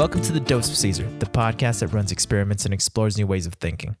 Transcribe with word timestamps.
Welcome 0.00 0.22
to 0.22 0.32
the 0.32 0.40
Dose 0.40 0.70
of 0.70 0.78
Caesar, 0.78 1.06
the 1.18 1.26
podcast 1.26 1.80
that 1.80 1.88
runs 1.88 2.10
experiments 2.10 2.64
and 2.64 2.72
explores 2.72 3.18
new 3.18 3.26
ways 3.26 3.46
of 3.46 3.52
thinking. 3.52 3.96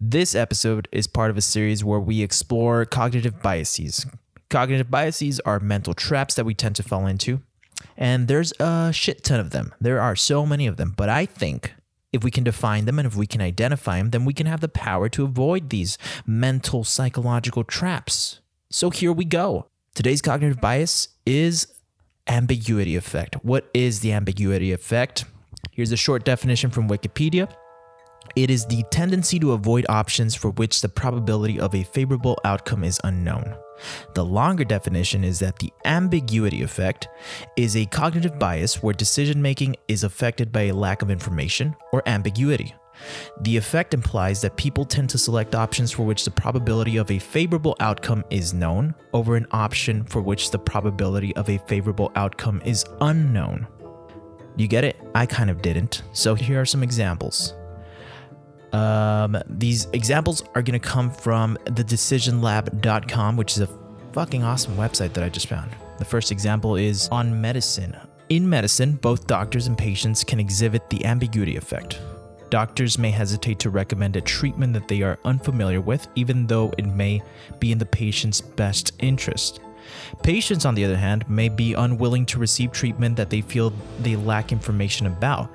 This 0.00 0.36
episode 0.36 0.86
is 0.92 1.08
part 1.08 1.28
of 1.28 1.36
a 1.36 1.40
series 1.40 1.84
where 1.84 1.98
we 1.98 2.22
explore 2.22 2.84
cognitive 2.84 3.42
biases. 3.42 4.06
Cognitive 4.48 4.92
biases 4.92 5.40
are 5.40 5.58
mental 5.58 5.92
traps 5.92 6.34
that 6.34 6.44
we 6.44 6.54
tend 6.54 6.76
to 6.76 6.84
fall 6.84 7.04
into, 7.04 7.40
and 7.96 8.28
there's 8.28 8.52
a 8.60 8.92
shit 8.92 9.24
ton 9.24 9.40
of 9.40 9.50
them. 9.50 9.74
There 9.80 10.00
are 10.00 10.14
so 10.14 10.46
many 10.46 10.68
of 10.68 10.76
them, 10.76 10.94
but 10.96 11.08
I 11.08 11.26
think 11.26 11.74
if 12.12 12.22
we 12.22 12.30
can 12.30 12.44
define 12.44 12.84
them 12.84 13.00
and 13.00 13.06
if 13.06 13.16
we 13.16 13.26
can 13.26 13.40
identify 13.40 13.98
them, 13.98 14.10
then 14.10 14.24
we 14.24 14.32
can 14.32 14.46
have 14.46 14.60
the 14.60 14.68
power 14.68 15.08
to 15.08 15.24
avoid 15.24 15.70
these 15.70 15.98
mental 16.24 16.84
psychological 16.84 17.64
traps. 17.64 18.38
So 18.70 18.90
here 18.90 19.12
we 19.12 19.24
go. 19.24 19.66
Today's 19.96 20.22
cognitive 20.22 20.60
bias 20.60 21.08
is 21.26 21.66
ambiguity 22.28 22.94
effect. 22.94 23.44
What 23.44 23.68
is 23.74 23.98
the 23.98 24.12
ambiguity 24.12 24.70
effect? 24.70 25.24
Here's 25.72 25.92
a 25.92 25.96
short 25.96 26.24
definition 26.24 26.70
from 26.70 26.88
Wikipedia. 26.88 27.48
It 28.34 28.50
is 28.50 28.66
the 28.66 28.82
tendency 28.90 29.38
to 29.38 29.52
avoid 29.52 29.86
options 29.88 30.34
for 30.34 30.50
which 30.50 30.82
the 30.82 30.88
probability 30.88 31.60
of 31.60 31.74
a 31.74 31.84
favorable 31.84 32.38
outcome 32.44 32.82
is 32.82 33.00
unknown. 33.04 33.56
The 34.14 34.24
longer 34.24 34.64
definition 34.64 35.24
is 35.24 35.38
that 35.38 35.58
the 35.58 35.72
ambiguity 35.84 36.62
effect 36.62 37.08
is 37.56 37.76
a 37.76 37.86
cognitive 37.86 38.38
bias 38.38 38.82
where 38.82 38.92
decision 38.92 39.40
making 39.40 39.76
is 39.88 40.04
affected 40.04 40.52
by 40.52 40.62
a 40.62 40.74
lack 40.74 41.02
of 41.02 41.10
information 41.10 41.74
or 41.92 42.02
ambiguity. 42.06 42.74
The 43.42 43.56
effect 43.56 43.94
implies 43.94 44.40
that 44.42 44.56
people 44.56 44.84
tend 44.84 45.08
to 45.10 45.18
select 45.18 45.54
options 45.54 45.90
for 45.92 46.02
which 46.02 46.24
the 46.24 46.30
probability 46.30 46.98
of 46.98 47.10
a 47.10 47.18
favorable 47.18 47.76
outcome 47.80 48.24
is 48.28 48.52
known 48.52 48.94
over 49.14 49.36
an 49.36 49.46
option 49.52 50.04
for 50.04 50.20
which 50.20 50.50
the 50.50 50.58
probability 50.58 51.34
of 51.36 51.48
a 51.48 51.58
favorable 51.58 52.12
outcome 52.16 52.60
is 52.64 52.84
unknown. 53.00 53.66
You 54.56 54.68
get 54.68 54.84
it? 54.84 55.00
I 55.14 55.26
kind 55.26 55.50
of 55.50 55.62
didn't. 55.62 56.02
So 56.12 56.34
here 56.34 56.60
are 56.60 56.66
some 56.66 56.82
examples. 56.82 57.54
Um, 58.72 59.36
these 59.48 59.86
examples 59.92 60.44
are 60.54 60.62
going 60.62 60.78
to 60.78 60.88
come 60.88 61.10
from 61.10 61.58
the 61.64 61.82
decisionlab.com, 61.82 63.36
which 63.36 63.52
is 63.52 63.60
a 63.60 63.68
fucking 64.12 64.44
awesome 64.44 64.76
website 64.76 65.12
that 65.14 65.24
I 65.24 65.28
just 65.28 65.48
found. 65.48 65.70
The 65.98 66.04
first 66.04 66.32
example 66.32 66.76
is 66.76 67.08
on 67.08 67.40
medicine. 67.40 67.96
In 68.28 68.48
medicine, 68.48 68.92
both 68.92 69.26
doctors 69.26 69.66
and 69.66 69.76
patients 69.76 70.22
can 70.22 70.38
exhibit 70.38 70.88
the 70.88 71.04
ambiguity 71.04 71.56
effect. 71.56 72.00
Doctors 72.48 72.98
may 72.98 73.10
hesitate 73.10 73.58
to 73.60 73.70
recommend 73.70 74.16
a 74.16 74.20
treatment 74.20 74.72
that 74.72 74.88
they 74.88 75.02
are 75.02 75.18
unfamiliar 75.24 75.80
with, 75.80 76.08
even 76.16 76.46
though 76.46 76.72
it 76.78 76.86
may 76.86 77.22
be 77.60 77.70
in 77.70 77.78
the 77.78 77.86
patient's 77.86 78.40
best 78.40 78.92
interest. 78.98 79.60
Patients, 80.22 80.64
on 80.64 80.74
the 80.74 80.84
other 80.84 80.96
hand, 80.96 81.28
may 81.28 81.48
be 81.48 81.74
unwilling 81.74 82.26
to 82.26 82.38
receive 82.38 82.72
treatment 82.72 83.16
that 83.16 83.30
they 83.30 83.40
feel 83.40 83.72
they 84.00 84.16
lack 84.16 84.52
information 84.52 85.06
about, 85.06 85.50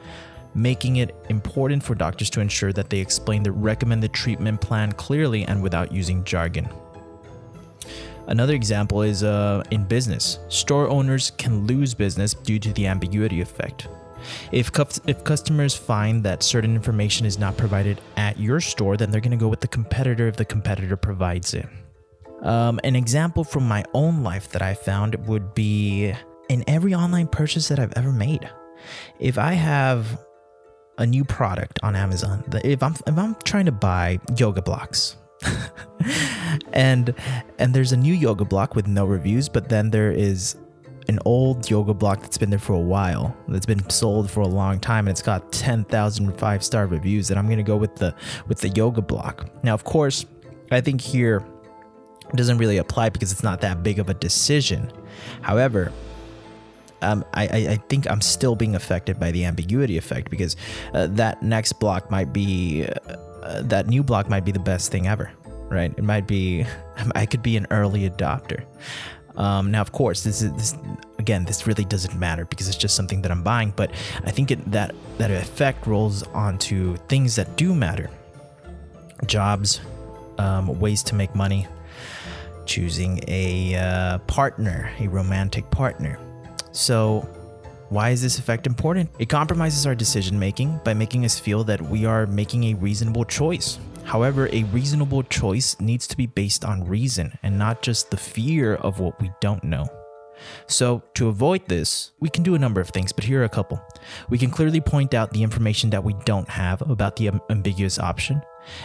making 0.53 0.97
it 0.97 1.15
important 1.29 1.83
for 1.83 1.95
doctors 1.95 2.29
to 2.31 2.41
ensure 2.41 2.73
that 2.73 2.89
they 2.89 2.99
explain 2.99 3.43
the 3.43 3.51
recommended 3.51 4.13
treatment 4.13 4.61
plan 4.61 4.91
clearly 4.93 5.43
and 5.43 5.61
without 5.61 5.91
using 5.91 6.23
jargon. 6.23 6.67
Another 8.27 8.55
example 8.55 9.03
is 9.03 9.23
uh, 9.23 9.63
in 9.69 9.83
business. 9.83 10.39
Store 10.49 10.87
owners 10.89 11.31
can 11.31 11.67
lose 11.67 11.93
business 11.93 12.33
due 12.33 12.57
to 12.57 12.73
the 12.73 12.87
ambiguity 12.87 13.41
effect. 13.41 13.87
If, 14.51 14.71
cu- 14.71 15.01
if 15.05 15.23
customers 15.23 15.75
find 15.75 16.23
that 16.23 16.41
certain 16.41 16.73
information 16.73 17.27
is 17.27 17.37
not 17.37 17.55
provided 17.57 18.01
at 18.17 18.39
your 18.39 18.59
store, 18.59 18.97
then 18.97 19.11
they're 19.11 19.21
going 19.21 19.31
to 19.31 19.37
go 19.37 19.47
with 19.47 19.59
the 19.59 19.67
competitor 19.67 20.27
if 20.27 20.37
the 20.37 20.45
competitor 20.45 20.97
provides 20.97 21.53
it. 21.53 21.67
Um, 22.45 22.79
an 22.83 22.95
example 22.95 23.43
from 23.43 23.67
my 23.67 23.83
own 23.95 24.21
life 24.21 24.49
that 24.49 24.61
I 24.61 24.75
found 24.75 25.15
would 25.27 25.55
be 25.55 26.13
in 26.47 26.63
every 26.67 26.93
online 26.93 27.27
purchase 27.27 27.67
that 27.69 27.79
I've 27.79 27.93
ever 27.95 28.11
made. 28.11 28.47
If 29.19 29.39
I 29.39 29.53
have 29.53 30.23
a 30.99 31.07
new 31.07 31.25
product 31.25 31.79
on 31.81 31.95
Amazon, 31.95 32.43
if 32.63 32.83
I'm 32.83 32.93
if 33.07 33.17
I'm 33.17 33.35
trying 33.43 33.65
to 33.65 33.71
buy 33.71 34.19
yoga 34.37 34.61
blocks, 34.61 35.17
and 36.73 37.15
and 37.57 37.73
there's 37.73 37.93
a 37.93 37.97
new 37.97 38.13
yoga 38.13 38.45
block 38.45 38.75
with 38.75 38.85
no 38.85 39.05
reviews, 39.05 39.49
but 39.49 39.67
then 39.67 39.89
there 39.89 40.11
is 40.11 40.55
an 41.07 41.17
old 41.25 41.67
yoga 41.69 41.95
block 41.95 42.21
that's 42.21 42.37
been 42.37 42.51
there 42.51 42.59
for 42.59 42.73
a 42.73 42.79
while, 42.79 43.35
that's 43.47 43.65
been 43.65 43.89
sold 43.89 44.29
for 44.29 44.41
a 44.41 44.47
long 44.47 44.79
time, 44.79 45.07
and 45.07 45.13
it's 45.13 45.21
got 45.21 45.51
10,000 45.51 46.37
five 46.37 46.63
star 46.63 46.85
reviews. 46.85 47.31
And 47.31 47.39
I'm 47.39 47.49
gonna 47.49 47.63
go 47.63 47.75
with 47.75 47.95
the 47.95 48.13
with 48.47 48.59
the 48.59 48.69
yoga 48.69 49.01
block. 49.01 49.49
Now, 49.63 49.73
of 49.73 49.83
course, 49.83 50.27
I 50.71 50.79
think 50.79 51.01
here 51.01 51.43
doesn't 52.33 52.57
really 52.57 52.77
apply 52.77 53.09
because 53.09 53.31
it's 53.31 53.43
not 53.43 53.61
that 53.61 53.83
big 53.83 53.99
of 53.99 54.09
a 54.09 54.13
decision. 54.13 54.91
However, 55.41 55.91
um, 57.01 57.23
I, 57.33 57.43
I, 57.43 57.75
think 57.89 58.09
I'm 58.09 58.21
still 58.21 58.55
being 58.55 58.75
affected 58.75 59.19
by 59.19 59.31
the 59.31 59.45
ambiguity 59.45 59.97
effect 59.97 60.31
because 60.31 60.55
uh, 60.93 61.07
that 61.11 61.43
next 61.43 61.73
block 61.73 62.09
might 62.09 62.33
be, 62.33 62.87
uh, 63.43 63.61
that 63.63 63.87
new 63.87 64.01
block 64.01 64.29
might 64.29 64.45
be 64.45 64.51
the 64.51 64.59
best 64.59 64.91
thing 64.91 65.07
ever, 65.07 65.31
right? 65.69 65.93
It 65.95 66.03
might 66.03 66.25
be, 66.25 66.65
I 67.15 67.25
could 67.25 67.43
be 67.43 67.57
an 67.57 67.67
early 67.69 68.09
adopter. 68.09 68.63
Um, 69.37 69.71
now, 69.71 69.81
of 69.81 69.91
course, 69.91 70.23
this 70.23 70.41
is 70.41 70.53
this 70.53 70.75
again. 71.19 71.43
This 71.43 71.67
really 71.67 71.83
doesn't 71.83 72.17
matter 72.17 72.45
because 72.45 72.69
it's 72.69 72.77
just 72.77 72.95
something 72.95 73.21
that 73.23 73.31
I'm 73.31 73.43
buying. 73.43 73.73
But 73.75 73.91
I 74.23 74.31
think 74.31 74.51
it, 74.51 74.71
that 74.71 74.95
that 75.17 75.29
effect 75.29 75.87
rolls 75.87 76.23
onto 76.23 76.95
things 77.09 77.35
that 77.35 77.57
do 77.57 77.75
matter: 77.75 78.09
jobs, 79.25 79.81
um, 80.37 80.79
ways 80.79 81.03
to 81.03 81.15
make 81.15 81.35
money, 81.35 81.67
choosing 82.65 83.23
a 83.27 83.75
uh, 83.75 84.17
partner, 84.19 84.91
a 84.99 85.07
romantic 85.07 85.69
partner. 85.71 86.19
So, 86.71 87.27
why 87.89 88.09
is 88.09 88.21
this 88.21 88.39
effect 88.39 88.65
important? 88.65 89.09
It 89.19 89.29
compromises 89.29 89.85
our 89.85 89.95
decision 89.95 90.39
making 90.39 90.79
by 90.83 90.93
making 90.93 91.23
us 91.23 91.39
feel 91.39 91.63
that 91.65 91.79
we 91.79 92.05
are 92.05 92.25
making 92.25 92.65
a 92.65 92.73
reasonable 92.73 93.25
choice. 93.25 93.77
However, 94.03 94.49
a 94.51 94.63
reasonable 94.65 95.23
choice 95.23 95.79
needs 95.79 96.07
to 96.07 96.17
be 96.17 96.25
based 96.25 96.65
on 96.65 96.87
reason 96.87 97.37
and 97.43 97.57
not 97.57 97.81
just 97.81 98.11
the 98.11 98.17
fear 98.17 98.75
of 98.75 98.99
what 98.99 99.19
we 99.21 99.31
don't 99.39 99.63
know. 99.63 99.87
So, 100.67 101.03
to 101.13 101.29
avoid 101.29 101.67
this, 101.67 102.11
we 102.19 102.29
can 102.29 102.43
do 102.43 102.55
a 102.55 102.59
number 102.59 102.81
of 102.81 102.89
things, 102.89 103.11
but 103.11 103.23
here 103.23 103.41
are 103.41 103.45
a 103.45 103.49
couple. 103.49 103.81
We 104.29 104.37
can 104.37 104.51
clearly 104.51 104.81
point 104.81 105.13
out 105.13 105.31
the 105.31 105.43
information 105.43 105.89
that 105.91 106.03
we 106.03 106.13
don't 106.25 106.49
have 106.49 106.81
about 106.89 107.15
the 107.15 107.31
ambiguous 107.49 107.99
option, 107.99 108.41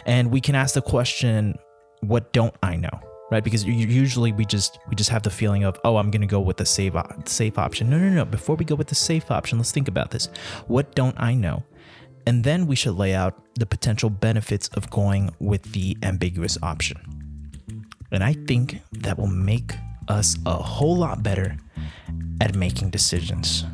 and 0.06 0.30
we 0.30 0.40
can 0.40 0.54
ask 0.54 0.74
the 0.74 0.82
question, 0.82 1.58
What 2.00 2.32
don't 2.32 2.54
I 2.62 2.76
know? 2.76 3.09
Right? 3.30 3.42
Because 3.42 3.64
usually 3.64 4.32
we 4.32 4.44
just 4.44 4.78
we 4.88 4.96
just 4.96 5.10
have 5.10 5.22
the 5.22 5.30
feeling 5.30 5.64
of 5.64 5.78
oh 5.84 5.96
I'm 5.96 6.10
gonna 6.10 6.26
go 6.26 6.40
with 6.40 6.56
the 6.56 6.66
safe 6.66 6.94
safe 7.24 7.58
option. 7.58 7.88
No, 7.90 7.98
no, 7.98 8.08
no. 8.08 8.24
Before 8.24 8.56
we 8.56 8.64
go 8.64 8.74
with 8.74 8.88
the 8.88 8.94
safe 8.94 9.30
option, 9.30 9.58
let's 9.58 9.72
think 9.72 9.88
about 9.88 10.10
this. 10.10 10.28
What 10.66 10.94
don't 10.94 11.18
I 11.18 11.34
know? 11.34 11.62
And 12.26 12.44
then 12.44 12.66
we 12.66 12.76
should 12.76 12.94
lay 12.96 13.14
out 13.14 13.34
the 13.54 13.66
potential 13.66 14.10
benefits 14.10 14.68
of 14.68 14.90
going 14.90 15.34
with 15.40 15.72
the 15.72 15.96
ambiguous 16.02 16.58
option. 16.62 16.98
And 18.12 18.22
I 18.22 18.34
think 18.34 18.82
that 18.92 19.18
will 19.18 19.26
make 19.26 19.72
us 20.08 20.36
a 20.44 20.54
whole 20.54 20.96
lot 20.96 21.22
better 21.22 21.56
at 22.40 22.54
making 22.54 22.90
decisions. 22.90 23.64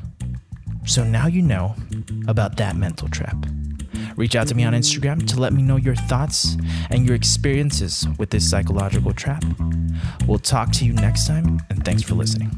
So 0.85 1.03
now 1.03 1.27
you 1.27 1.43
know 1.43 1.75
about 2.29 2.57
that 2.59 2.77
mental 2.77 3.09
trap. 3.09 3.37
Reach 4.17 4.35
out 4.35 4.49
to 4.49 4.55
me 4.55 4.65
on 4.65 4.73
Instagram 4.73 5.27
to 5.29 5.41
let 5.41 5.53
me 5.53 5.63
know 5.63 5.77
your 5.77 5.95
thoughts 5.95 6.57
and 6.91 7.07
your 7.07 7.15
experiences 7.15 8.07
with 8.19 8.31
this 8.31 8.49
psychological 8.49 9.13
trap. 9.13 9.45
We'll 10.27 10.39
talk 10.39 10.73
to 10.73 10.85
you 10.85 10.93
next 10.93 11.27
time, 11.27 11.61
and 11.71 11.85
thanks 11.85 12.03
for 12.03 12.15
listening. 12.15 12.51